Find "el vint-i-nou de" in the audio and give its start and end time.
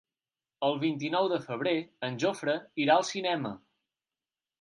0.67-1.37